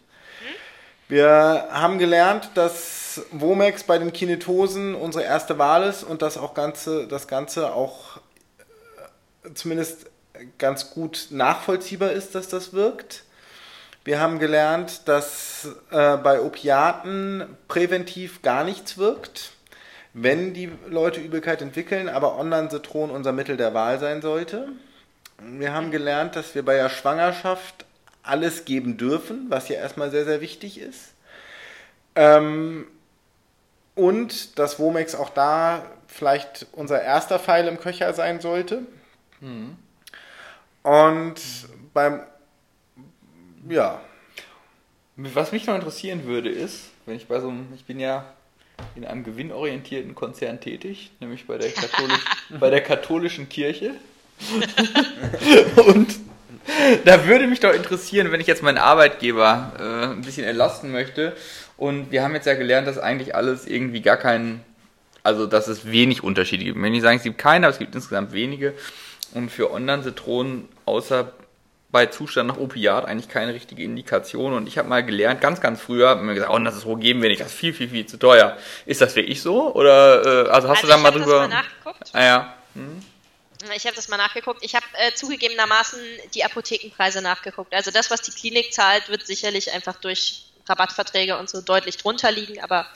[1.09, 6.55] Wir haben gelernt, dass Womex bei den Kinetosen unsere erste Wahl ist und dass auch
[6.55, 8.19] Ganze, das Ganze auch
[9.45, 10.07] äh, zumindest
[10.59, 13.25] ganz gut nachvollziehbar ist, dass das wirkt.
[14.05, 19.53] Wir haben gelernt, dass äh, bei Opiaten präventiv gar nichts wirkt,
[20.19, 24.71] wenn die Leute Übelkeit entwickeln, aber Ondansetron unser Mittel der Wahl sein sollte.
[25.39, 27.85] Wir haben gelernt, dass wir bei der Schwangerschaft
[28.23, 31.13] alles geben dürfen, was ja erstmal sehr, sehr wichtig ist.
[32.15, 32.87] Ähm,
[33.95, 38.87] und dass Womex auch da vielleicht unser erster Pfeil im Köcher sein sollte.
[39.43, 39.77] Mhm.
[40.83, 41.43] Und
[41.93, 42.23] beim,
[43.69, 44.01] ja.
[45.17, 48.25] Was mich noch interessieren würde, ist, wenn ich bei so einem, ich bin ja
[48.95, 52.25] in einem gewinnorientierten Konzern tätig, nämlich bei der, Katholisch,
[52.59, 53.95] bei der katholischen Kirche.
[55.87, 56.15] Und
[57.05, 61.35] da würde mich doch interessieren, wenn ich jetzt meinen Arbeitgeber äh, ein bisschen entlasten möchte.
[61.77, 64.63] Und wir haben jetzt ja gelernt, dass eigentlich alles irgendwie gar keinen,
[65.23, 66.81] also dass es wenig Unterschiede gibt.
[66.81, 68.75] Wenn ich sagen, es gibt keine, aber es gibt insgesamt wenige
[69.35, 71.33] und für Online-Zitronen außer
[71.91, 74.53] bei Zustand nach Opiat eigentlich keine richtige Indikation.
[74.53, 76.97] Und ich habe mal gelernt, ganz, ganz früher, haben wir gesagt, oh, das ist wo
[76.97, 78.57] geben wir nicht, das ist viel, viel, viel zu teuer.
[78.87, 79.75] Ist das wirklich so?
[79.75, 81.41] Oder äh, also hast also du da mal drüber.
[81.41, 82.11] Das mal nachgeguckt.
[82.13, 82.55] Ah, ja.
[82.75, 83.03] Hm.
[83.75, 84.63] Ich habe das mal nachgeguckt.
[84.63, 85.99] Ich habe äh, zugegebenermaßen
[86.35, 87.75] die Apothekenpreise nachgeguckt.
[87.75, 92.31] Also das, was die Klinik zahlt, wird sicherlich einfach durch Rabattverträge und so deutlich drunter
[92.31, 92.87] liegen, aber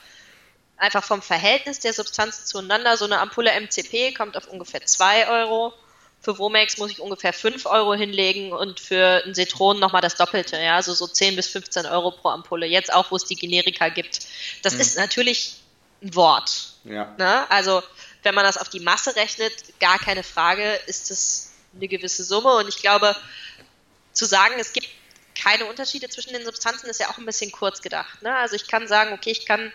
[0.76, 5.72] einfach vom Verhältnis der Substanzen zueinander, so eine Ampulle MCP kommt auf ungefähr 2 Euro
[6.20, 10.58] für Womex muss ich ungefähr 5 Euro hinlegen und für ein Citron nochmal das Doppelte,
[10.58, 12.66] ja, also so 10 bis 15 Euro pro Ampulle.
[12.66, 14.20] Jetzt auch, wo es die Generika gibt.
[14.62, 14.80] Das mhm.
[14.80, 15.56] ist natürlich
[16.02, 16.74] ein Wort.
[16.84, 17.14] Ja.
[17.18, 17.50] Ne?
[17.50, 17.82] Also,
[18.22, 22.54] wenn man das auf die Masse rechnet, gar keine Frage, ist es eine gewisse Summe.
[22.56, 23.16] Und ich glaube,
[24.12, 24.88] zu sagen, es gibt
[25.34, 28.20] keine Unterschiede zwischen den Substanzen, ist ja auch ein bisschen kurz gedacht.
[28.20, 28.34] Ne?
[28.36, 29.72] Also ich kann sagen, okay, ich kann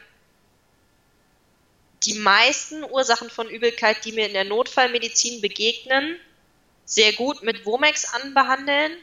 [2.03, 6.19] die meisten Ursachen von Übelkeit, die mir in der Notfallmedizin begegnen,
[6.85, 8.93] sehr gut mit Womex anbehandeln.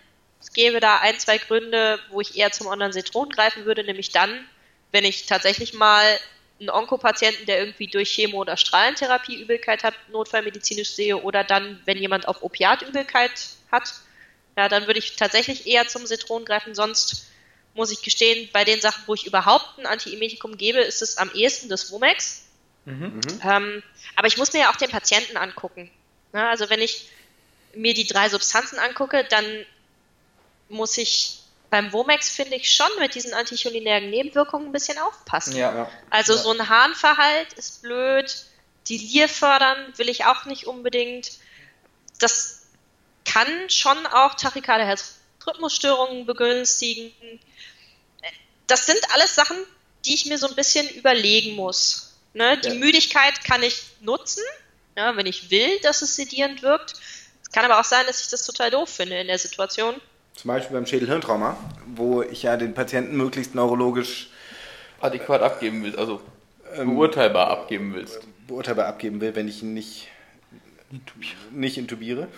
[0.40, 4.46] Es gäbe da ein, zwei Gründe, wo ich eher zum Ondansetron greifen würde, nämlich dann,
[4.90, 6.18] wenn ich tatsächlich mal
[6.58, 11.98] einen Onkopatienten, der irgendwie durch Chemo- oder Strahlentherapie Übelkeit hat, notfallmedizinisch sehe, oder dann, wenn
[11.98, 13.30] jemand auf Opiatübelkeit
[13.70, 13.94] hat,
[14.56, 16.74] ja, dann würde ich tatsächlich eher zum Citron greifen.
[16.74, 17.26] Sonst
[17.74, 21.30] muss ich gestehen, bei den Sachen, wo ich überhaupt ein Antiemetikum gebe, ist es am
[21.32, 22.44] ehesten das Womex.
[22.84, 23.20] Mhm.
[23.42, 23.82] Ähm,
[24.16, 25.90] aber ich muss mir ja auch den Patienten angucken.
[26.34, 27.08] Ja, also wenn ich
[27.74, 29.44] mir die drei Substanzen angucke, dann
[30.68, 31.38] muss ich
[31.70, 35.56] beim Womex, finde ich, schon mit diesen anticholinären Nebenwirkungen ein bisschen aufpassen.
[35.56, 35.90] Ja, ja.
[36.10, 36.38] Also ja.
[36.38, 38.44] so ein Harnverhalt ist blöd,
[38.88, 41.32] die Lier fördern will ich auch nicht unbedingt.
[42.18, 42.66] Das
[43.24, 47.12] kann schon auch tachykale Herzrhythmusstörungen begünstigen.
[48.66, 49.56] Das sind alles Sachen,
[50.04, 52.18] die ich mir so ein bisschen überlegen muss.
[52.34, 52.58] Ne?
[52.58, 54.42] Die Müdigkeit kann ich nutzen,
[54.96, 56.94] ja, wenn ich will, dass es sedierend wirkt.
[57.52, 59.94] Kann aber auch sein, dass ich das total doof finde in der Situation.
[60.34, 61.56] Zum Beispiel beim Schädelhirntrauma,
[61.94, 64.30] wo ich ja den Patienten möglichst neurologisch
[65.00, 66.20] adäquat abgeben will, also
[66.74, 68.20] ähm, beurteilbar abgeben willst.
[68.46, 70.08] Beurteilbar abgeben will, wenn ich ihn nicht
[70.90, 71.36] intubiere.
[71.50, 72.28] Nicht intubiere.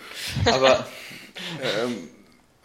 [0.45, 0.85] Aber
[1.83, 2.09] ähm,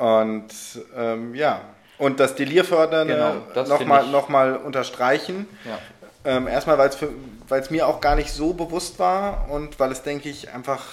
[0.00, 0.48] und
[0.96, 1.60] ähm, ja.
[1.98, 3.34] Und das Delirfördern genau,
[3.66, 5.46] nochmal noch mal unterstreichen.
[5.66, 5.78] Ja.
[6.24, 10.30] Ähm, erstmal, weil es mir auch gar nicht so bewusst war und weil es, denke
[10.30, 10.86] ich, einfach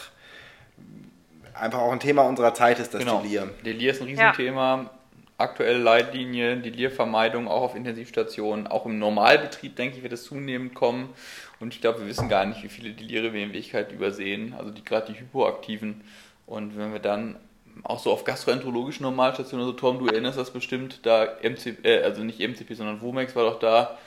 [1.60, 3.22] einfach auch ein Thema unserer Zeit ist, das genau.
[3.22, 3.50] Delir.
[3.66, 4.78] Delir ist ein Riesenthema.
[4.78, 4.90] Ja.
[5.40, 11.10] Aktuelle Leitlinie, Delirvermeidung auch auf Intensivstationen, auch im Normalbetrieb, denke ich, wird es zunehmend kommen.
[11.60, 14.72] Und ich glaube, wir wissen gar nicht, wie viele Delire wir in Wirklichkeit übersehen, also
[14.72, 16.02] die gerade die Hypoaktiven.
[16.48, 17.36] Und wenn wir dann
[17.84, 22.24] auch so auf gastroenterologischen Normalstationen, also Tom, du erinnerst das bestimmt, da MC, äh, also
[22.24, 23.98] nicht MCP, sondern Womex war doch da,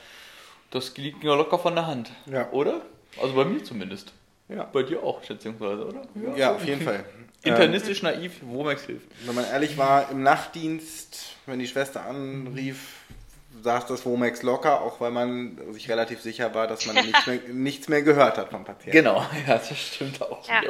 [0.69, 2.49] das liegt ja locker von der Hand, ja.
[2.51, 2.81] oder?
[3.21, 4.13] Also bei mir zumindest.
[4.49, 4.63] Ja.
[4.65, 6.01] Bei dir auch, schätzungsweise, oder?
[6.15, 7.05] Ja, ja auf jeden Fall.
[7.43, 9.07] Internistisch naiv, Womex hilft.
[9.25, 12.77] Wenn man ehrlich war, im Nachtdienst, wenn die Schwester anrief,
[13.63, 17.39] saß das Womex locker, auch weil man sich relativ sicher war, dass man nichts, mehr,
[17.47, 18.91] nichts mehr gehört hat vom Patienten.
[18.91, 20.47] Genau, ja, das stimmt auch.
[20.47, 20.61] Ja.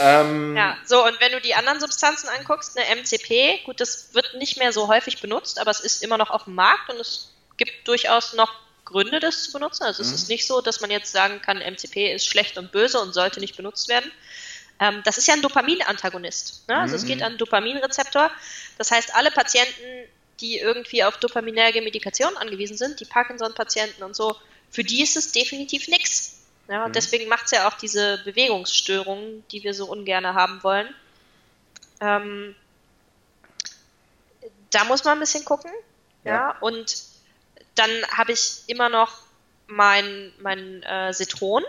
[0.00, 4.34] Ähm, ja, so und wenn du die anderen Substanzen anguckst, eine MCP, gut, das wird
[4.38, 7.32] nicht mehr so häufig benutzt, aber es ist immer noch auf dem Markt und es
[7.56, 8.52] gibt durchaus noch
[8.84, 9.82] Gründe, das zu benutzen.
[9.82, 10.08] Also mhm.
[10.08, 13.12] es ist nicht so, dass man jetzt sagen kann, MCP ist schlecht und böse und
[13.12, 14.10] sollte nicht benutzt werden.
[14.78, 16.68] Ähm, das ist ja ein Dopaminantagonist.
[16.68, 16.76] Ne?
[16.76, 17.02] Also mhm.
[17.02, 18.30] es geht an einen Dopaminrezeptor.
[18.78, 20.08] Das heißt, alle Patienten,
[20.40, 24.36] die irgendwie auf dopaminerge Medikation angewiesen sind, die Parkinson-Patienten und so,
[24.70, 26.40] für die ist es definitiv nichts.
[26.68, 26.94] Ja, und mhm.
[26.94, 30.92] deswegen macht es ja auch diese Bewegungsstörungen, die wir so ungern haben wollen.
[32.00, 32.54] Ähm,
[34.70, 35.70] da muss man ein bisschen gucken.
[36.24, 36.96] Ja, ja und
[37.76, 39.18] dann habe ich immer noch
[39.66, 41.62] mein, mein äh, Citron.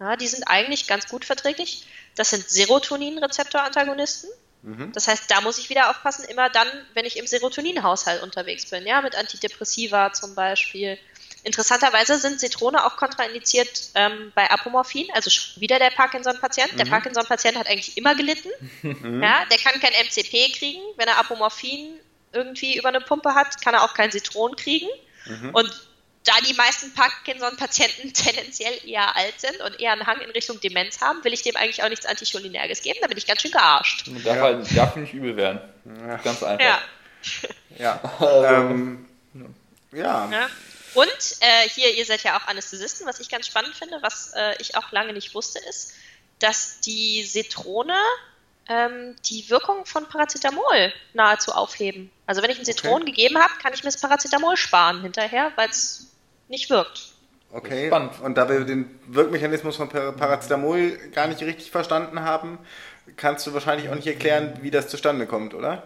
[0.00, 1.86] Ja, die sind eigentlich ganz gut verträglich.
[2.14, 4.30] Das sind Serotonin-Rezeptor-Antagonisten.
[4.62, 4.92] Mhm.
[4.92, 8.86] Das heißt, da muss ich wieder aufpassen, immer dann, wenn ich im Serotoninhaushalt unterwegs bin,
[8.86, 10.98] ja, mit Antidepressiva zum Beispiel.
[11.42, 16.72] Interessanterweise sind Zitrone auch kontraindiziert ähm, bei Apomorphin, also wieder der Parkinson-Patient.
[16.72, 16.76] Mhm.
[16.78, 18.48] Der Parkinson-Patient hat eigentlich immer gelitten.
[18.80, 19.22] Mhm.
[19.22, 20.80] Ja, der kann kein MCP kriegen.
[20.96, 22.00] Wenn er Apomorphin
[22.32, 24.88] irgendwie über eine Pumpe hat, kann er auch kein Zitron kriegen.
[25.26, 25.50] Mhm.
[25.50, 25.70] Und
[26.24, 31.00] da die meisten Parkinson-Patienten tendenziell eher alt sind und eher einen Hang in Richtung Demenz
[31.00, 32.98] haben, will ich dem eigentlich auch nichts Anticholinerges geben.
[33.02, 34.08] Da bin ich ganz schön gearscht.
[34.24, 34.42] Darf, ja.
[34.42, 35.60] halt, darf nicht übel werden.
[35.84, 36.16] Ja.
[36.16, 36.64] Ganz einfach.
[36.64, 36.80] Ja.
[37.78, 38.00] Ja.
[38.18, 39.06] Also, ähm,
[39.92, 40.30] ja.
[40.30, 40.48] ja.
[40.94, 44.54] Und äh, hier, ihr seid ja auch Anästhesisten, was ich ganz spannend finde, was äh,
[44.60, 45.94] ich auch lange nicht wusste, ist,
[46.38, 47.96] dass die Zitrone
[48.68, 52.10] ähm, die Wirkung von Paracetamol nahezu aufheben.
[52.26, 53.10] Also wenn ich ein Zitron okay.
[53.10, 56.13] gegeben habe, kann ich mir das Paracetamol sparen hinterher, weil es
[56.48, 57.14] nicht wirkt.
[57.52, 58.20] Okay, Spannend.
[58.20, 62.58] und da wir den Wirkmechanismus von Paracetamol gar nicht richtig verstanden haben,
[63.16, 65.84] kannst du wahrscheinlich auch nicht erklären, wie das zustande kommt, oder?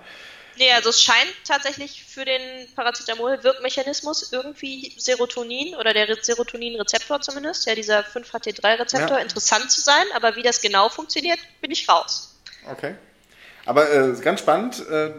[0.59, 2.40] Nee, also es scheint tatsächlich für den
[2.75, 9.23] Paracetamol-Wirkmechanismus irgendwie Serotonin oder der Serotonin-Rezeptor zumindest, ja, dieser 5-HT3-Rezeptor, ja.
[9.23, 12.35] interessant zu sein, aber wie das genau funktioniert, bin ich raus.
[12.68, 12.94] Okay.
[13.66, 15.11] Aber äh, ganz spannend, äh,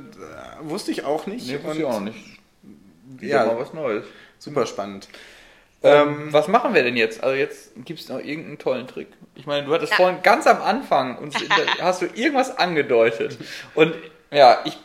[0.61, 1.47] wusste ich auch nicht.
[1.47, 2.17] Nee, wusste ich auch nicht.
[3.03, 4.05] Wieder ja, mal was Neues.
[4.39, 5.07] Super spannend.
[5.81, 7.23] Ähm, ähm, was machen wir denn jetzt?
[7.23, 9.07] Also jetzt gibt es noch irgendeinen tollen Trick.
[9.35, 9.97] Ich meine, du hattest ja.
[9.97, 11.33] vorhin ganz am Anfang und
[11.81, 13.37] hast du irgendwas angedeutet.
[13.75, 13.95] Und
[14.31, 14.77] ja, ich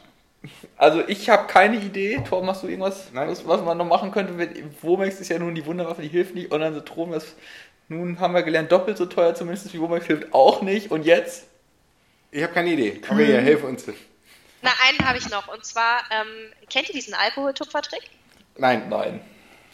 [0.77, 2.23] also ich habe keine Idee.
[2.29, 4.35] Torben, hast du irgendwas, was, was, man noch machen könnte?
[4.83, 6.53] Womex ist ja nun die Wunderwaffe, die hilft nicht.
[6.53, 7.35] Und dann Citron, das
[7.89, 10.91] nun haben wir gelernt, doppelt so teuer zumindest wie Womex hilft auch nicht.
[10.91, 11.45] Und jetzt?
[12.31, 13.01] Ich habe keine Idee.
[13.09, 13.87] Aurelia, hilf uns.
[14.63, 15.49] Na, einen habe ich noch.
[15.49, 18.03] Und zwar, ähm, kennt ihr diesen Alkoholtupfertrick?
[18.57, 18.89] Nein.
[18.89, 19.21] Nein.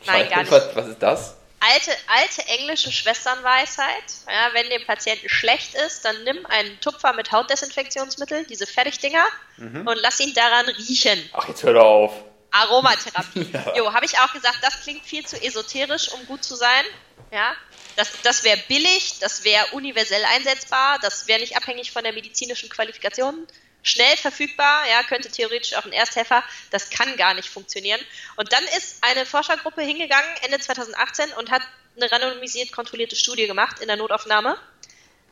[0.07, 0.51] Nein, gar nicht.
[0.51, 1.37] Was, ist das?
[1.61, 4.05] Alte, alte englische Schwesternweisheit.
[4.27, 9.25] Ja, wenn dem Patienten schlecht ist, dann nimm einen Tupfer mit Hautdesinfektionsmittel, diese Fertigdinger,
[9.59, 9.87] mhm.
[9.87, 11.29] und lass ihn daran riechen.
[11.33, 12.13] Ach, jetzt hör doch auf.
[12.51, 13.51] Aromatherapie.
[13.53, 13.77] ja.
[13.77, 16.85] Jo, habe ich auch gesagt, das klingt viel zu esoterisch, um gut zu sein.
[17.31, 17.55] Ja,
[17.97, 22.69] das, das wäre billig, das wäre universell einsetzbar, das wäre nicht abhängig von der medizinischen
[22.69, 23.47] Qualifikation,
[23.83, 28.01] schnell verfügbar, ja, könnte theoretisch auch ein Ersthelfer, das kann gar nicht funktionieren.
[28.37, 31.63] Und dann ist eine Forschergruppe hingegangen Ende 2018 und hat
[31.97, 34.57] eine randomisiert kontrollierte Studie gemacht in der Notaufnahme.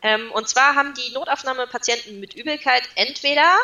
[0.02, 3.56] Ähm, und zwar haben die Notaufnahmepatienten mit Übelkeit entweder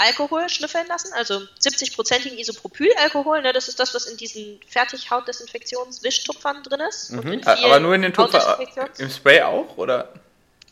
[0.00, 6.80] Alkohol schnüffeln lassen, also 70-prozentigen Isopropylalkohol, ne, das ist das, was in diesen Fertighautdesinfektionswischtupfern drin
[6.80, 7.10] ist.
[7.10, 7.42] Mhm.
[7.44, 8.58] Aber nur in den Tupfer,
[8.96, 10.08] im Spray auch, oder?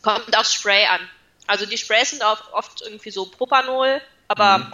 [0.01, 1.07] Kommt aufs Spray an.
[1.49, 4.71] Also die Sprays sind auch oft irgendwie so Propanol, aber mhm.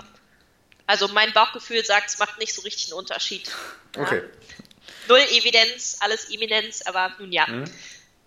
[0.86, 3.50] also mein Bauchgefühl sagt, es macht nicht so richtig einen Unterschied.
[3.98, 4.18] Okay.
[4.18, 4.66] Ja.
[5.08, 7.48] Null Evidenz, alles Eminenz, aber nun ja.
[7.48, 7.64] Mhm.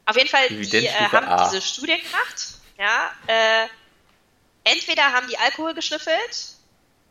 [0.06, 1.44] Auf jeden Fall, die äh, haben A.
[1.44, 2.46] diese Studie gemacht,
[2.78, 3.66] ja, äh,
[4.64, 6.54] entweder haben die Alkohol geschnüffelt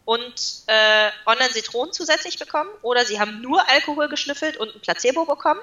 [0.05, 0.33] und
[0.65, 5.61] äh, Online-Zitronen zusätzlich bekommen, oder sie haben nur Alkohol geschnüffelt und ein Placebo bekommen,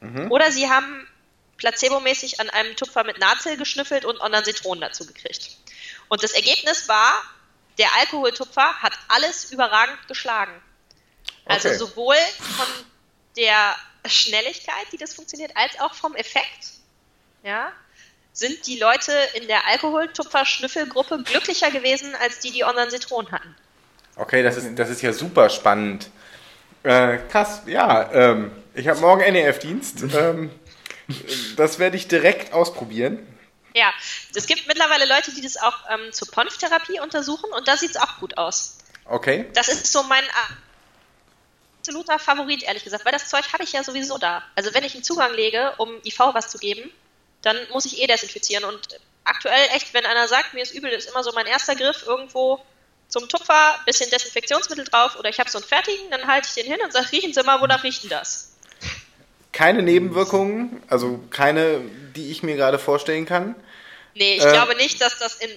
[0.00, 0.30] mhm.
[0.30, 1.08] oder sie haben
[1.56, 5.56] placebomäßig an einem Tupfer mit Nazel geschnüffelt und Online-Zitronen dazu gekriegt.
[6.08, 7.22] Und das Ergebnis war,
[7.78, 10.52] der Alkoholtupfer hat alles überragend geschlagen.
[11.46, 11.78] Also okay.
[11.78, 12.66] sowohl von
[13.36, 16.72] der Schnelligkeit, die das funktioniert, als auch vom Effekt.
[17.42, 17.72] Ja,
[18.32, 23.54] sind die Leute in der Alkoholtupfer-Schnüffelgruppe glücklicher gewesen, als die, die anderen Zitronen hatten.
[24.16, 26.10] Okay, das ist, das ist ja super spannend.
[26.82, 28.12] Äh, krass, ja.
[28.12, 30.02] Ähm, ich habe morgen NEF-Dienst.
[30.14, 30.50] ähm,
[31.56, 33.26] das werde ich direkt ausprobieren.
[33.74, 33.92] Ja,
[34.34, 37.96] Es gibt mittlerweile Leute, die das auch ähm, zur Ponf-Therapie untersuchen und da sieht es
[37.96, 38.78] auch gut aus.
[39.04, 39.46] Okay.
[39.54, 40.24] Das ist so mein
[41.80, 44.42] absoluter Favorit, ehrlich gesagt, weil das Zeug habe ich ja sowieso da.
[44.54, 46.90] Also wenn ich einen Zugang lege, um IV was zu geben,
[47.42, 48.64] dann muss ich eh desinfizieren.
[48.64, 52.04] Und aktuell echt, wenn einer sagt, mir ist übel, ist immer so mein erster Griff
[52.06, 52.64] irgendwo
[53.08, 56.66] zum Tupfer, bisschen Desinfektionsmittel drauf oder ich habe so einen fertigen, dann halte ich den
[56.66, 58.53] hin und sage, riechen Sie mal, wonach riecht denn das?
[59.54, 61.80] Keine Nebenwirkungen, also keine,
[62.16, 63.54] die ich mir gerade vorstellen kann.
[64.14, 65.50] Nee, ich äh, glaube nicht, dass das in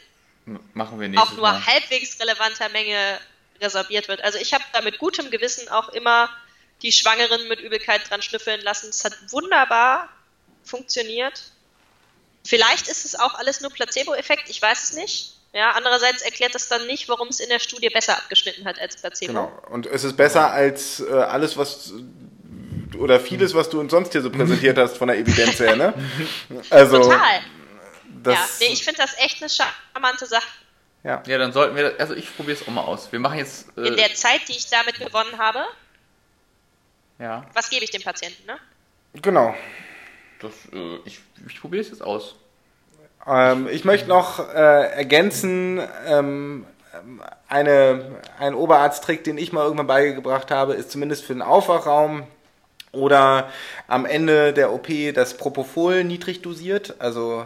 [0.73, 1.65] machen wir auch nur Mal.
[1.65, 3.19] halbwegs relevanter Menge
[3.59, 4.23] resorbiert wird.
[4.23, 6.29] Also ich habe da mit gutem Gewissen auch immer
[6.83, 8.89] die Schwangeren mit Übelkeit dran schnüffeln lassen.
[8.89, 10.09] Es hat wunderbar
[10.63, 11.51] funktioniert.
[12.45, 15.33] Vielleicht ist es auch alles nur Placebo-Effekt, ich weiß es nicht.
[15.53, 18.97] Ja, andererseits erklärt das dann nicht, warum es in der Studie besser abgeschnitten hat als
[18.97, 19.33] Placebo.
[19.33, 19.63] Genau.
[19.69, 21.93] Und es ist besser als äh, alles, was
[22.95, 25.93] oder vieles, was du uns sonst hier so präsentiert hast von der Evidenz her, ne?
[26.69, 27.41] Also, Total.
[28.25, 30.47] ja, nee, ich finde das echt eine charmante Sache.
[31.03, 31.23] Ja.
[31.25, 33.11] ja, dann sollten wir, also ich probiere es auch mal aus.
[33.11, 33.67] Wir machen jetzt.
[33.77, 35.63] Äh, In der Zeit, die ich damit gewonnen habe.
[37.19, 37.45] Ja.
[37.53, 38.57] Was gebe ich dem Patienten, ne?
[39.21, 39.55] Genau.
[40.41, 42.35] Das, äh, ich ich probiere es jetzt aus.
[43.25, 46.65] Ähm, ich möchte noch äh, ergänzen, ähm,
[47.47, 52.23] eine, ein Oberarzttrick, den ich mal irgendwann beigebracht habe, ist zumindest für den Aufwachraum
[52.97, 53.51] oder
[53.87, 57.45] am Ende der OP das Propofol niedrig dosiert, also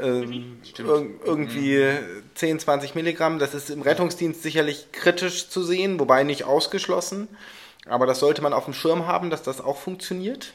[0.00, 1.98] ähm, ir irgendwie
[2.34, 2.58] 10, mhm.
[2.60, 3.38] 20 Milligramm.
[3.38, 7.28] Das ist im Rettungsdienst sicherlich kritisch zu sehen, wobei nicht ausgeschlossen.
[7.86, 10.52] Aber das sollte man auf dem Schirm haben, dass das auch funktioniert.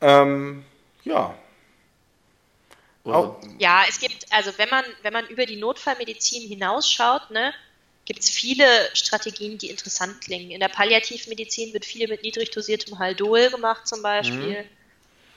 [0.00, 0.64] Ähm,
[1.04, 1.34] ja.
[3.04, 7.52] Auch, ja, es gibt, also wenn man, wenn man über die Notfallmedizin hinausschaut, ne,
[8.04, 10.50] gibt es viele Strategien, die interessant klingen.
[10.50, 14.62] In der Palliativmedizin wird viel mit niedrig dosiertem Haldol gemacht zum Beispiel.
[14.62, 14.68] Mhm.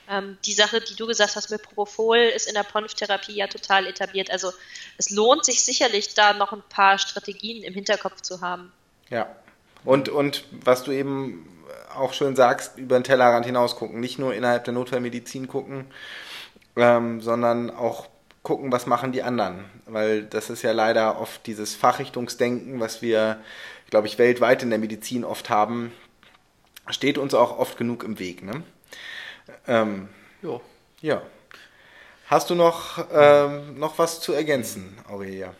[0.08, 3.86] Ähm, die Sache, die du gesagt hast mit Propofol, ist in der Ponf-Therapie ja total
[3.86, 4.30] etabliert.
[4.30, 4.52] Also
[4.98, 8.72] es lohnt sich sicherlich, da noch ein paar Strategien im Hinterkopf zu haben.
[9.10, 9.34] Ja.
[9.84, 11.48] Und, und was du eben
[11.94, 14.00] auch schön sagst, über den Tellerrand hinaus gucken.
[14.00, 15.86] Nicht nur innerhalb der Notfallmedizin gucken,
[16.76, 18.08] ähm, sondern auch
[18.46, 19.64] gucken, was machen die anderen.
[19.86, 23.42] Weil das ist ja leider oft dieses Fachrichtungsdenken, was wir,
[23.90, 25.92] glaube ich, weltweit in der Medizin oft haben,
[26.88, 28.44] steht uns auch oft genug im Weg.
[28.44, 28.62] Ne?
[29.66, 30.08] Ähm,
[30.42, 30.60] jo.
[31.00, 31.22] Ja.
[32.28, 35.52] Hast du noch, ähm, noch was zu ergänzen, Aurelia?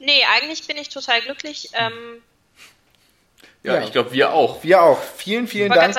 [0.00, 1.70] Nee, eigentlich bin ich total glücklich.
[1.74, 2.20] Ähm,
[3.62, 4.64] ja, ja, ich glaube, wir auch.
[4.64, 5.00] Wir auch.
[5.00, 5.94] Vielen, vielen Dank,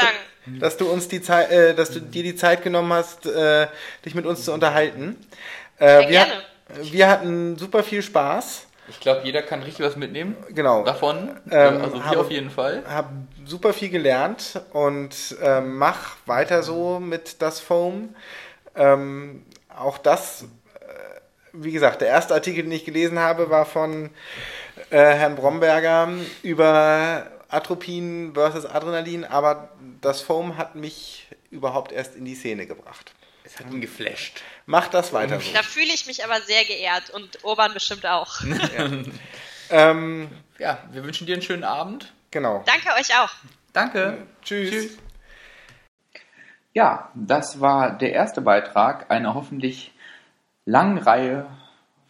[0.59, 3.67] dass du uns die Zeit, äh, dass du dir die Zeit genommen hast, äh,
[4.05, 5.17] dich mit uns zu unterhalten.
[5.77, 6.33] Äh, wir, gerne.
[6.83, 8.67] wir hatten super viel Spaß.
[8.89, 10.35] Ich glaube, jeder kann richtig was mitnehmen.
[10.49, 10.83] Genau.
[10.83, 11.39] Davon.
[11.51, 12.83] Ähm, also wir auf jeden Fall.
[12.87, 13.09] Habe
[13.45, 18.15] super viel gelernt und ähm, mach weiter so mit das Foam.
[18.75, 19.45] Ähm,
[19.77, 20.43] auch das,
[20.79, 20.85] äh,
[21.53, 24.09] wie gesagt, der erste Artikel, den ich gelesen habe, war von
[24.89, 26.09] äh, Herrn Bromberger
[26.41, 29.69] über Atropin versus Adrenalin, aber
[30.01, 33.13] das Foam hat mich überhaupt erst in die Szene gebracht.
[33.43, 34.41] Es hat ihn geflasht.
[34.67, 35.51] Mach das weiter so.
[35.53, 38.41] Da fühle ich mich aber sehr geehrt und Urban bestimmt auch.
[38.77, 38.89] ja.
[39.71, 42.13] ähm, ja, wir wünschen dir einen schönen Abend.
[42.29, 42.63] Genau.
[42.67, 43.31] Danke euch auch.
[43.73, 44.27] Danke.
[44.43, 44.69] Tschüss.
[44.69, 44.97] Tschüss.
[46.73, 49.91] Ja, das war der erste Beitrag einer hoffentlich
[50.65, 51.47] langen Reihe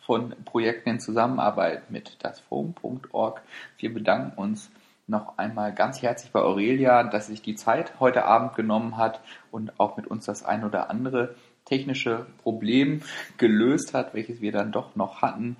[0.06, 3.41] von Projekten in Zusammenarbeit mit dasforum.org.
[3.78, 4.69] Wir bedanken uns
[5.09, 9.79] noch einmal ganz herzlich bei Aurelia, dass sich die Zeit heute Abend genommen hat und
[9.79, 13.01] auch mit uns das ein oder andere technische Problem
[13.37, 15.57] gelöst hat, welches wir dann doch noch hatten.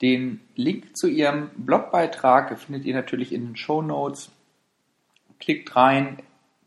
[0.00, 4.30] Den Link zu ihrem Blogbeitrag findet ihr natürlich in den Show Notes.
[5.40, 6.18] Klickt rein,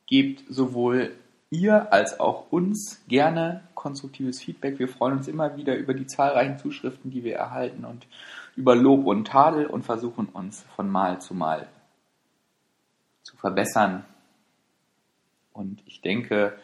[0.08, 1.12] gebt sowohl
[1.50, 4.80] ihr als auch uns gerne konstruktives Feedback.
[4.80, 8.08] Wir freuen uns immer wieder über die zahlreichen Zuschriften, die wir erhalten und
[8.56, 11.68] über Lob und Tadel und versuchen uns von Mal zu Mal
[13.24, 14.06] zu verbessern.
[15.54, 16.58] Und ich denke,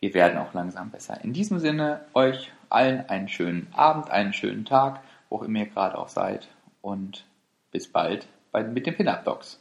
[0.00, 1.22] wir werden auch langsam besser.
[1.22, 5.98] In diesem Sinne, euch allen einen schönen Abend, einen schönen Tag, wo immer ihr gerade
[5.98, 6.48] auch seid.
[6.80, 7.26] Und
[7.70, 9.60] bis bald bei, mit den Pin-Up Dogs.